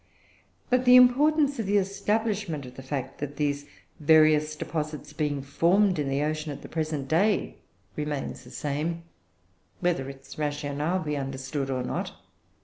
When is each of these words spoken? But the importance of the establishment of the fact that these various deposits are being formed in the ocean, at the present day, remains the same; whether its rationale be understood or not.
But 0.71 0.85
the 0.85 0.95
importance 0.95 1.59
of 1.59 1.67
the 1.67 1.77
establishment 1.77 2.65
of 2.65 2.73
the 2.75 2.81
fact 2.81 3.19
that 3.19 3.35
these 3.37 3.67
various 3.99 4.55
deposits 4.55 5.11
are 5.11 5.15
being 5.15 5.43
formed 5.43 5.99
in 5.99 6.09
the 6.09 6.23
ocean, 6.23 6.51
at 6.51 6.63
the 6.63 6.67
present 6.69 7.07
day, 7.07 7.57
remains 7.95 8.43
the 8.43 8.49
same; 8.49 9.03
whether 9.79 10.09
its 10.09 10.39
rationale 10.39 10.97
be 10.97 11.15
understood 11.15 11.69
or 11.69 11.83
not. 11.83 12.13